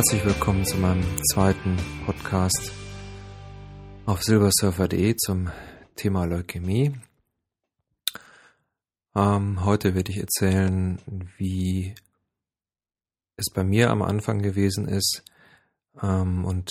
[0.00, 2.72] Herzlich willkommen zu meinem zweiten Podcast
[4.06, 5.50] auf silversurfer.de zum
[5.94, 6.98] Thema Leukämie.
[9.14, 11.02] Ähm, heute werde ich erzählen,
[11.36, 11.94] wie
[13.36, 15.22] es bei mir am Anfang gewesen ist
[16.02, 16.70] ähm, und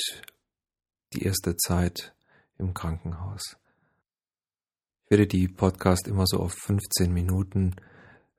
[1.14, 2.16] die erste Zeit
[2.57, 3.57] im Krankenhaus.
[5.05, 7.75] Ich werde die Podcast immer so auf 15 Minuten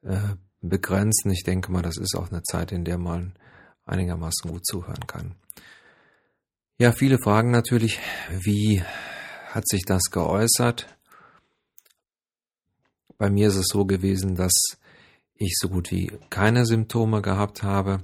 [0.03, 1.31] äh, begrenzen.
[1.31, 3.37] Ich denke mal, das ist auch eine Zeit, in der man
[3.87, 5.35] einigermaßen gut zuhören kann.
[6.79, 7.99] Ja, viele fragen natürlich,
[8.31, 8.83] wie
[9.51, 10.97] hat sich das geäußert?
[13.19, 14.53] Bei mir ist es so gewesen, dass
[15.35, 18.03] ich so gut wie keine Symptome gehabt habe.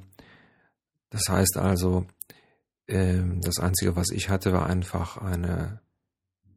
[1.10, 2.06] Das heißt also,
[2.88, 5.80] ähm, das Einzige, was ich hatte, war einfach eine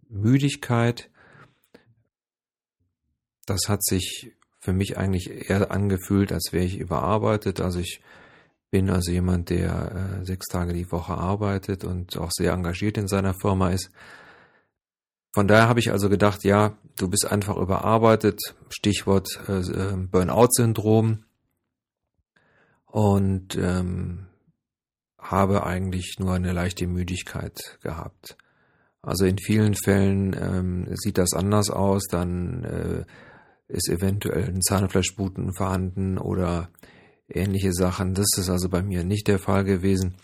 [0.10, 1.10] Müdigkeit.
[3.46, 7.62] Das hat sich für mich eigentlich eher angefühlt, als wäre ich überarbeitet.
[7.62, 8.02] Also ich
[8.72, 13.08] bin also jemand, der äh, sechs Tage die Woche arbeitet und auch sehr engagiert in
[13.08, 13.90] seiner Firma ist.
[15.34, 21.24] Von daher habe ich also gedacht, ja, du bist einfach überarbeitet, Stichwort äh, äh Burnout-Syndrom
[22.86, 24.28] und ähm,
[25.20, 28.38] habe eigentlich nur eine leichte Müdigkeit gehabt.
[29.02, 33.06] Also in vielen Fällen ähm, sieht das anders aus, dann äh,
[33.68, 36.70] ist eventuell ein Zahnfleischbluten vorhanden oder
[37.30, 38.14] ähnliche Sachen.
[38.14, 40.16] Das ist also bei mir nicht der Fall gewesen.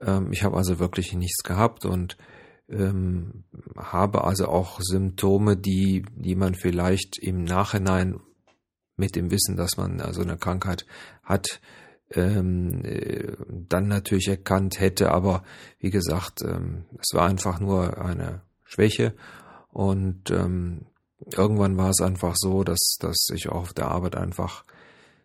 [0.00, 2.16] Ähm, ich habe also wirklich nichts gehabt und
[2.68, 3.44] ähm,
[3.76, 8.20] habe also auch Symptome, die, die man vielleicht im Nachhinein
[8.96, 10.84] mit dem Wissen, dass man also eine Krankheit
[11.22, 11.60] hat,
[12.10, 15.12] ähm, äh, dann natürlich erkannt hätte.
[15.12, 15.44] Aber
[15.78, 19.14] wie gesagt, ähm, es war einfach nur eine Schwäche
[19.70, 20.86] und ähm,
[21.32, 24.64] irgendwann war es einfach so, dass, dass ich auch auf der Arbeit einfach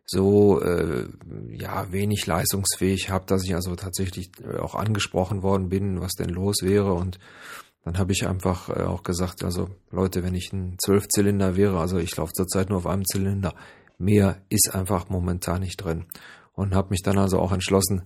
[0.05, 1.07] so äh,
[1.49, 6.29] ja wenig leistungsfähig habe, dass ich also tatsächlich äh, auch angesprochen worden bin, was denn
[6.29, 7.19] los wäre und
[7.83, 11.97] dann habe ich einfach äh, auch gesagt, also Leute, wenn ich ein Zwölfzylinder wäre, also
[11.97, 13.55] ich laufe zurzeit nur auf einem Zylinder,
[13.97, 16.05] mehr ist einfach momentan nicht drin
[16.53, 18.03] und habe mich dann also auch entschlossen,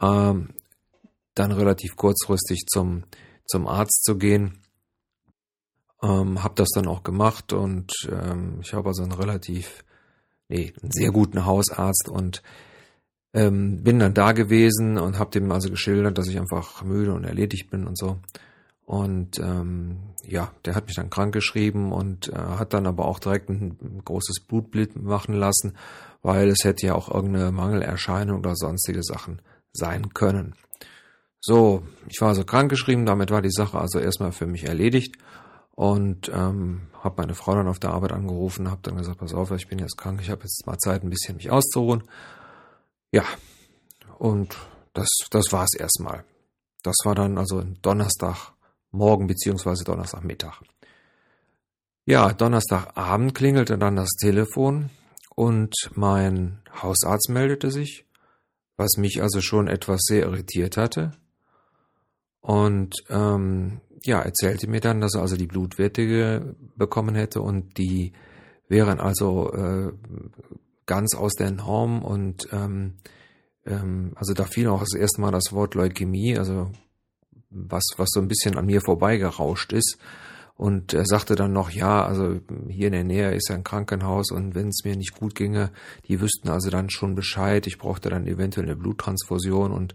[0.00, 0.50] ähm,
[1.34, 3.04] dann relativ kurzfristig zum
[3.50, 4.62] zum Arzt zu gehen.
[6.02, 9.84] Ähm, habe das dann auch gemacht und ähm, ich habe also einen relativ
[10.50, 12.42] nee, einen sehr guten Hausarzt und
[13.32, 17.24] ähm, bin dann da gewesen und habe dem also geschildert, dass ich einfach müde und
[17.24, 18.18] erledigt bin und so.
[18.84, 23.20] Und ähm, ja, der hat mich dann krank geschrieben und äh, hat dann aber auch
[23.20, 25.76] direkt ein, großes Blutbild machen lassen,
[26.22, 29.40] weil es hätte ja auch irgendeine Mangelerscheinung oder sonstige Sachen
[29.72, 30.54] sein können.
[31.40, 35.16] So, ich war also krankgeschrieben, damit war die Sache also erstmal für mich erledigt
[35.80, 39.50] und ähm, habe meine Frau dann auf der Arbeit angerufen, habe dann gesagt, pass auf,
[39.52, 42.04] ich bin jetzt krank, ich habe jetzt mal Zeit, ein bisschen mich auszuruhen.
[43.12, 43.24] Ja,
[44.18, 44.58] und
[44.92, 46.24] das, das war es erstmal.
[46.82, 50.60] Das war dann also Donnerstagmorgen beziehungsweise Donnerstagmittag.
[52.04, 54.90] Ja, Donnerstagabend klingelte dann das Telefon
[55.34, 58.04] und mein Hausarzt meldete sich,
[58.76, 61.12] was mich also schon etwas sehr irritiert hatte.
[62.42, 68.12] Und ähm, ja, erzählte mir dann, dass er also die Blutwerte bekommen hätte und die
[68.68, 69.92] wären also äh,
[70.86, 72.94] ganz aus der Norm und ähm,
[73.66, 76.70] ähm, also da fiel auch das erste Mal das Wort Leukämie, also
[77.50, 79.98] was, was so ein bisschen an mir vorbeigerauscht ist.
[80.54, 82.38] Und er sagte dann noch, ja, also
[82.68, 85.72] hier in der Nähe ist ein Krankenhaus und wenn es mir nicht gut ginge,
[86.06, 89.94] die wüssten also dann schon Bescheid, ich brauchte dann eventuell eine Bluttransfusion und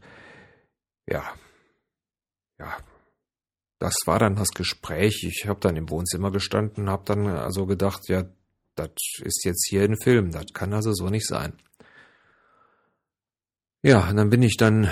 [1.08, 1.24] ja,
[2.58, 2.76] ja,
[3.80, 5.24] das war dann das Gespräch.
[5.28, 8.26] Ich habe dann im Wohnzimmer gestanden, habe dann also gedacht, ja,
[8.76, 8.90] das
[9.22, 11.54] ist jetzt hier ein Film, das kann also so nicht sein.
[13.82, 14.90] Ja, und dann bin ich dann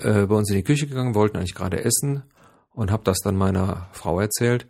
[0.00, 2.22] äh, bei uns in die Küche gegangen, wollten eigentlich gerade essen
[2.70, 4.66] und habe das dann meiner Frau erzählt.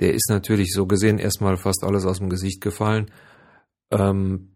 [0.00, 3.10] Der ist natürlich so gesehen erstmal fast alles aus dem Gesicht gefallen,
[3.90, 4.50] ähm,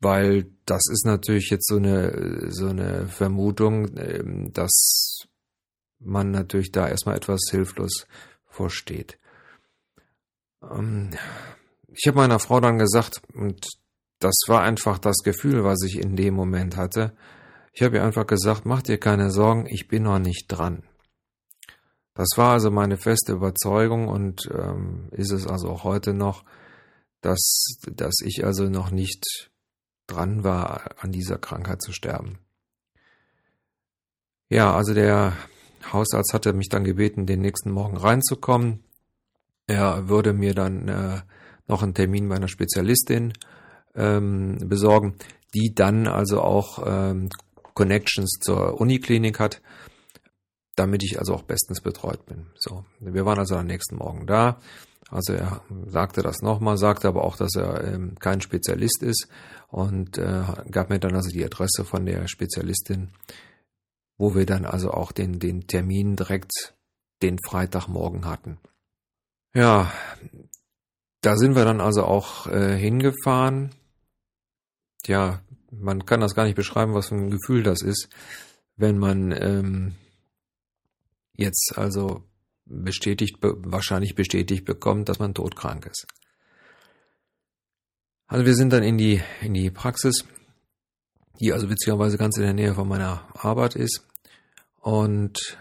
[0.00, 5.28] weil das ist natürlich jetzt so eine so eine Vermutung, ähm, dass
[6.00, 8.06] man natürlich da erstmal etwas hilflos
[8.46, 9.18] vorsteht.
[10.62, 11.10] Ähm,
[11.88, 13.66] ich habe meiner Frau dann gesagt, und
[14.18, 17.16] das war einfach das Gefühl, was ich in dem Moment hatte.
[17.72, 20.82] Ich habe ihr einfach gesagt, mach dir keine Sorgen, ich bin noch nicht dran.
[22.14, 26.44] Das war also meine feste Überzeugung und ähm, ist es also auch heute noch,
[27.20, 29.50] dass, dass ich also noch nicht
[30.08, 32.40] dran war, an dieser Krankheit zu sterben.
[34.48, 35.36] Ja, also der
[35.92, 38.84] Hausarzt hatte mich dann gebeten, den nächsten Morgen reinzukommen.
[39.66, 41.20] Er würde mir dann äh,
[41.66, 43.32] noch einen Termin bei einer Spezialistin
[43.94, 45.16] ähm, besorgen,
[45.54, 47.28] die dann also auch ähm,
[47.74, 49.60] Connections zur Uniklinik hat,
[50.74, 52.46] damit ich also auch bestens betreut bin.
[52.56, 54.60] So, wir waren also am nächsten Morgen da.
[55.10, 59.28] Also er sagte das nochmal, sagte aber auch, dass er ähm, kein Spezialist ist
[59.68, 63.08] und äh, gab mir dann also die Adresse von der Spezialistin,
[64.18, 66.74] wo wir dann also auch den, den Termin direkt
[67.22, 68.58] den Freitagmorgen hatten.
[69.54, 69.92] Ja,
[71.20, 73.70] da sind wir dann also auch äh, hingefahren.
[75.06, 78.08] Ja, man kann das gar nicht beschreiben, was für ein Gefühl das ist,
[78.76, 79.94] wenn man ähm,
[81.32, 82.24] jetzt also
[82.64, 86.06] bestätigt, wahrscheinlich bestätigt bekommt, dass man todkrank ist.
[88.26, 90.26] Also wir sind dann in die, in die Praxis,
[91.40, 94.07] die also witzigerweise ganz in der Nähe von meiner Arbeit ist.
[94.88, 95.58] Und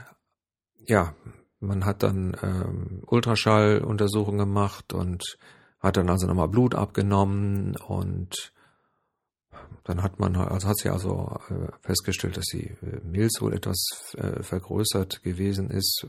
[0.85, 1.13] ja,
[1.59, 5.37] man hat dann ähm, Ultraschalluntersuchungen gemacht und
[5.81, 8.53] hat dann also nochmal Blut abgenommen und
[9.83, 14.15] dann hat man, also hat sie also äh, festgestellt, dass die äh, Milz wohl etwas
[14.15, 16.07] äh, vergrößert gewesen ist.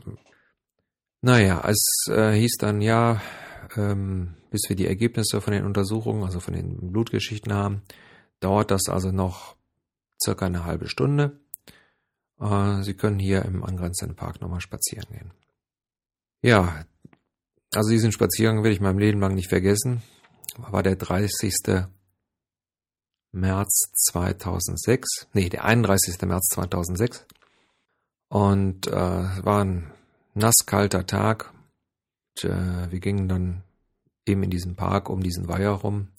[1.19, 3.21] Naja, es hieß dann ja,
[3.75, 7.81] ähm, bis wir die Ergebnisse von den Untersuchungen, also von den Blutgeschichten haben,
[8.39, 9.57] dauert das also noch
[10.23, 11.37] circa eine halbe Stunde.
[12.39, 15.31] Äh, Sie können hier im angrenzenden Park nochmal spazieren gehen.
[16.41, 16.85] Ja,
[17.73, 20.01] also diesen Spaziergang werde ich meinem Leben lang nicht vergessen.
[20.57, 21.53] War der 30.
[23.31, 26.19] März 2006, nee, der 31.
[26.23, 27.25] März 2006.
[28.29, 29.91] Und äh, war ein
[30.33, 31.53] nasskalter Tag.
[32.43, 33.63] Und, äh, wir gingen dann
[34.25, 36.09] eben in diesem Park um diesen Weiher rum.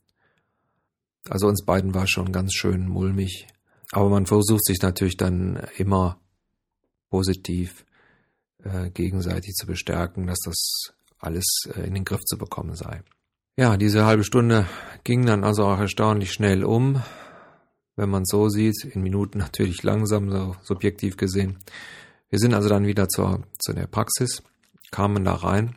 [1.29, 3.49] Also uns beiden war schon ganz schön mulmig.
[3.93, 6.19] Aber man versucht sich natürlich dann immer
[7.11, 7.85] positiv
[8.63, 11.45] äh, gegenseitig zu bestärken, dass das alles
[11.75, 13.03] äh, in den Griff zu bekommen sei.
[13.57, 14.67] Ja, diese halbe Stunde
[15.05, 17.03] ging dann also auch erstaunlich schnell um,
[17.97, 21.59] wenn man so sieht, in Minuten natürlich langsam, so subjektiv gesehen.
[22.31, 24.43] Wir sind also dann wieder zur, zu der Praxis,
[24.91, 25.77] kamen da rein.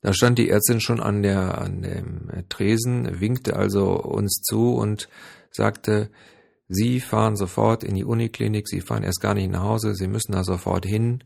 [0.00, 5.10] Da stand die Ärztin schon an der, an dem Tresen, winkte also uns zu und
[5.50, 6.10] sagte,
[6.72, 10.30] Sie fahren sofort in die Uniklinik, Sie fahren erst gar nicht nach Hause, Sie müssen
[10.30, 11.24] da sofort hin.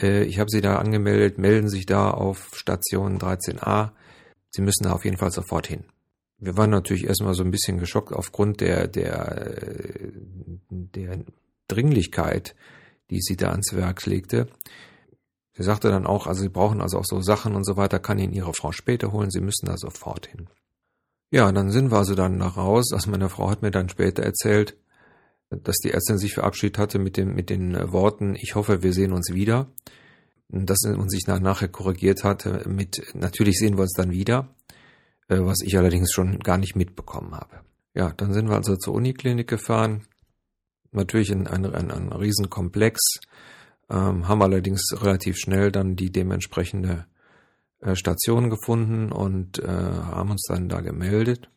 [0.00, 3.90] Äh, ich habe Sie da angemeldet, melden sich da auf Station 13a.
[4.48, 5.84] Sie müssen da auf jeden Fall sofort hin.
[6.38, 9.52] Wir waren natürlich erstmal so ein bisschen geschockt aufgrund der, der,
[10.70, 11.18] der
[11.68, 12.54] Dringlichkeit,
[13.10, 14.48] die sie da ans Werk legte.
[15.52, 18.18] Sie sagte dann auch, also Sie brauchen also auch so Sachen und so weiter, kann
[18.18, 20.48] Ihnen Ihre Frau später holen, Sie müssen da sofort hin.
[21.32, 22.92] Ja, dann sind wir also dann nach raus.
[22.92, 24.76] Also meine Frau hat mir dann später erzählt,
[25.48, 29.12] dass die Ärztin sich verabschiedet hatte mit, dem, mit den Worten, ich hoffe, wir sehen
[29.12, 29.72] uns wieder.
[30.48, 34.54] Dass uns sich nachher korrigiert hatte mit, natürlich sehen wir uns dann wieder,
[35.28, 37.62] äh, was ich allerdings schon gar nicht mitbekommen habe.
[37.94, 40.02] Ja, dann sind wir also zur Uniklinik gefahren.
[40.90, 43.20] Natürlich ein, ein, ein, ein Riesenkomplex,
[43.88, 47.06] ähm, haben allerdings relativ schnell dann die dementsprechende
[47.82, 51.50] äh, Station gefunden und äh, haben uns dann da gemeldet.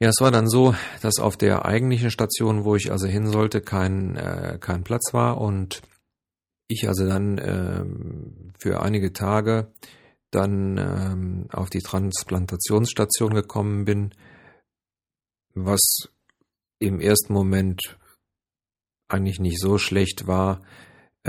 [0.00, 3.60] Ja, es war dann so, dass auf der eigentlichen Station, wo ich also hin sollte,
[3.60, 5.82] kein, äh, kein Platz war und
[6.68, 7.84] ich also dann äh,
[8.60, 9.72] für einige Tage
[10.30, 14.14] dann ähm, auf die Transplantationsstation gekommen bin,
[15.54, 16.10] was
[16.78, 17.98] im ersten Moment
[19.08, 20.62] eigentlich nicht so schlecht war,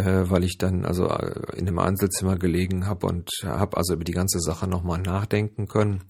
[0.06, 4.14] weil ich dann also äh, in einem Einzelzimmer gelegen habe und habe also über die
[4.14, 6.04] ganze Sache nochmal nachdenken können.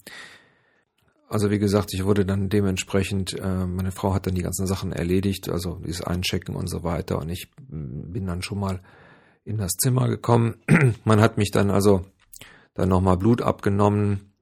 [1.29, 4.91] Also wie gesagt, ich wurde dann dementsprechend, äh, meine Frau hat dann die ganzen Sachen
[4.91, 8.81] erledigt, also dieses Einchecken und so weiter und ich bin dann schon mal
[9.45, 10.55] in das Zimmer gekommen.
[11.05, 12.05] Man hat mich dann also
[12.73, 14.33] dann nochmal Blut abgenommen.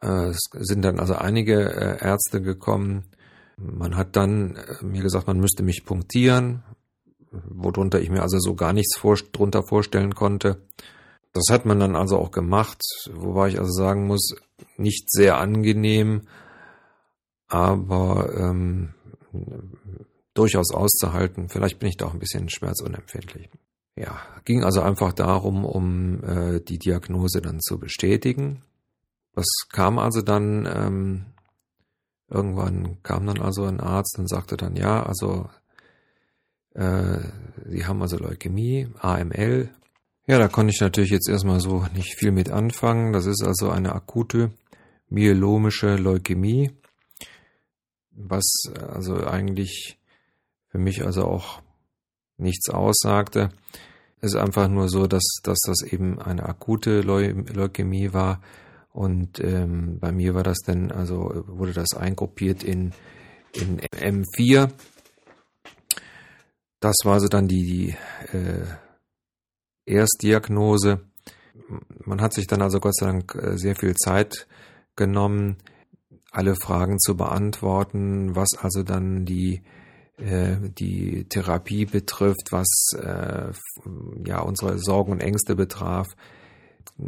[0.00, 3.04] Äh, es sind dann also einige äh, Ärzte gekommen.
[3.56, 6.62] Man hat dann äh, mir gesagt, man müsste mich punktieren
[7.30, 10.62] worunter ich mir also so gar nichts vor, drunter vorstellen konnte.
[11.32, 12.82] Das hat man dann also auch gemacht,
[13.12, 14.34] wobei ich also sagen muss,
[14.76, 16.22] nicht sehr angenehm,
[17.48, 18.94] aber ähm,
[20.34, 21.48] durchaus auszuhalten.
[21.48, 23.48] Vielleicht bin ich da auch ein bisschen schmerzunempfindlich.
[23.96, 28.62] Ja, ging also einfach darum, um äh, die Diagnose dann zu bestätigen.
[29.34, 31.26] Das kam also dann, ähm,
[32.28, 35.48] irgendwann kam dann also ein Arzt und sagte dann, ja, also
[36.74, 37.18] äh,
[37.66, 39.68] sie haben also Leukämie, AML.
[40.26, 43.12] Ja, da konnte ich natürlich jetzt erstmal so nicht viel mit anfangen.
[43.12, 44.50] Das ist also eine akute
[45.08, 46.70] myelomische Leukämie,
[48.10, 48.44] was
[48.76, 49.98] also eigentlich
[50.68, 51.62] für mich also auch
[52.36, 53.50] nichts aussagte.
[54.20, 58.42] Es ist einfach nur so, dass, dass das eben eine akute Leu Leukämie war.
[58.92, 62.92] Und ähm, bei mir war das dann, also wurde das eingruppiert in,
[63.52, 64.70] in M4
[66.80, 68.64] Das war also dann die, die äh,
[69.84, 71.00] Erstdiagnose.
[72.04, 74.46] Man hat sich dann also Gott sei Dank äh, sehr viel Zeit
[74.96, 75.56] genommen,
[76.30, 79.62] alle Fragen zu beantworten, was also dann die
[80.18, 83.52] äh, die Therapie betrifft, was äh,
[84.24, 86.08] ja unsere Sorgen und Ängste betraf.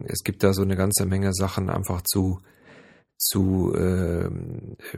[0.04, 2.40] Es gibt da so eine ganze Menge Sachen einfach zu
[3.18, 4.30] zu äh,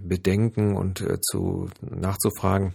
[0.01, 2.75] bedenken und äh, zu nachzufragen.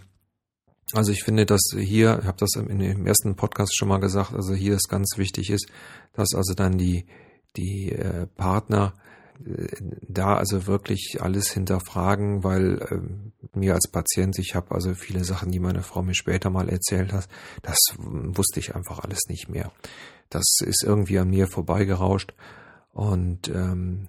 [0.92, 4.54] Also ich finde, dass hier, ich habe das dem ersten Podcast schon mal gesagt, also
[4.54, 5.66] hier ist ganz wichtig ist,
[6.14, 7.06] dass also dann die
[7.56, 8.94] die äh, Partner
[10.08, 15.52] da also wirklich alles hinterfragen, weil äh, mir als Patient, ich habe also viele Sachen,
[15.52, 17.28] die meine Frau mir später mal erzählt hat,
[17.62, 19.70] das wusste ich einfach alles nicht mehr.
[20.28, 22.34] Das ist irgendwie an mir vorbeigerauscht
[22.92, 24.08] und ähm,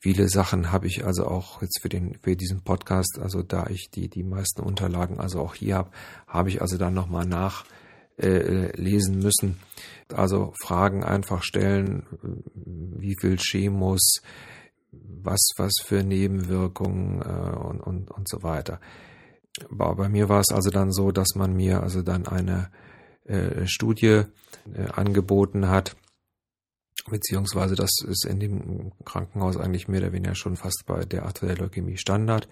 [0.00, 3.90] viele Sachen habe ich also auch jetzt für den für diesen Podcast, also da ich
[3.90, 5.90] die die meisten Unterlagen also auch hier habe,
[6.26, 7.64] habe ich also dann nochmal nach
[8.20, 9.58] äh, lesen müssen.
[10.12, 12.04] Also Fragen einfach stellen,
[12.52, 14.20] wie viel Chemos,
[14.92, 18.80] was, was für Nebenwirkungen äh, und, und, und so weiter.
[19.70, 22.70] Aber bei mir war es also dann so, dass man mir also dann eine
[23.24, 24.22] äh, Studie
[24.74, 25.96] äh, angeboten hat,
[27.08, 31.42] beziehungsweise das ist in dem Krankenhaus eigentlich mehr oder weniger schon fast bei der Art
[31.42, 32.48] der Leukämie Standard.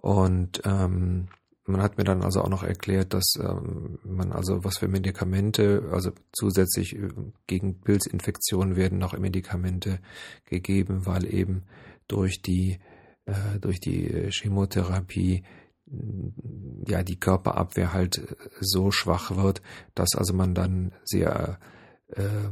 [0.00, 1.28] Und ähm,
[1.64, 5.88] man hat mir dann also auch noch erklärt, dass ähm, man also was für Medikamente,
[5.92, 7.08] also zusätzlich äh,
[7.46, 10.00] gegen Pilzinfektionen werden noch Medikamente
[10.44, 11.62] gegeben, weil eben
[12.08, 12.80] durch die
[13.26, 15.44] äh, durch die Chemotherapie
[16.86, 19.62] ja die Körperabwehr halt so schwach wird,
[19.94, 21.58] dass also man dann sehr
[22.08, 22.48] äh,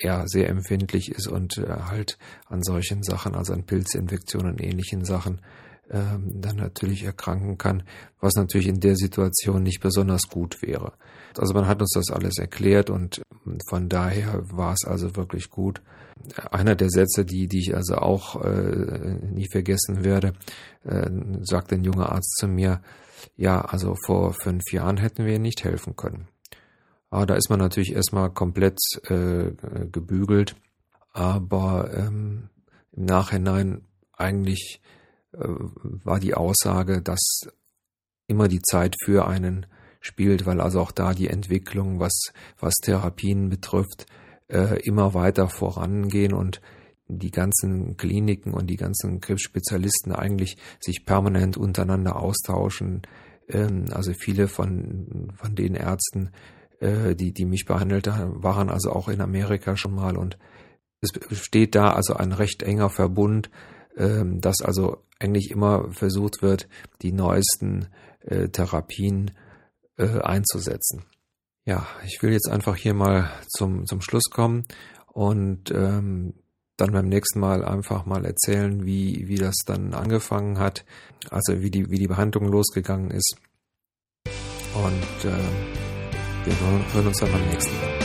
[0.00, 5.04] ja sehr empfindlich ist und äh, halt an solchen Sachen, also an Pilzinfektionen und ähnlichen
[5.04, 5.40] Sachen
[5.90, 7.82] ähm, dann natürlich erkranken kann,
[8.20, 10.92] was natürlich in der Situation nicht besonders gut wäre.
[11.36, 13.22] Also man hat uns das alles erklärt und
[13.68, 15.82] von daher war es also wirklich gut.
[16.50, 20.34] Einer der Sätze, die, die ich also auch äh, nie vergessen werde,
[20.84, 21.10] äh,
[21.42, 22.82] sagt ein junger Arzt zu mir,
[23.36, 26.28] ja, also vor fünf Jahren hätten wir nicht helfen können.
[27.10, 29.50] Aber da ist man natürlich erstmal komplett äh,
[29.90, 30.54] gebügelt,
[31.12, 32.48] aber ähm,
[32.92, 34.80] im Nachhinein eigentlich
[35.32, 37.48] äh, war die Aussage, dass
[38.28, 39.66] immer die Zeit für einen
[40.00, 44.06] spielt, weil also auch da die Entwicklung, was, was Therapien betrifft,
[44.48, 46.60] äh, immer weiter vorangehen und
[47.08, 53.02] die ganzen Kliniken und die ganzen Krebsspezialisten eigentlich sich permanent untereinander austauschen.
[53.48, 56.30] Ähm, also viele von, von den Ärzten,
[56.80, 60.38] äh, die, die mich behandelt haben, waren also auch in Amerika schon mal und
[61.00, 63.50] es besteht da also ein recht enger Verbund,
[63.96, 66.68] ähm, dass also eigentlich immer versucht wird,
[67.02, 67.88] die neuesten
[68.20, 69.32] äh, Therapien
[69.96, 71.04] äh, einzusetzen.
[71.64, 74.64] Ja, ich will jetzt einfach hier mal zum, zum Schluss kommen
[75.12, 76.34] und ähm,
[76.76, 80.84] dann beim nächsten Mal einfach mal erzählen, wie, wie das dann angefangen hat,
[81.30, 83.36] also wie die, wie die Behandlung losgegangen ist.
[84.74, 85.79] Und äh,
[86.44, 86.54] wir
[86.94, 87.99] hören uns dann beim nächsten.